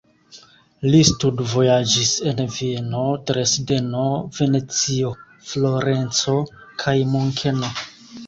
[0.85, 4.07] Li studvojaĝis en Vieno, Dresdeno,
[4.39, 5.13] Venecio,
[5.51, 6.35] Florenco
[6.85, 7.71] kaj Munkeno.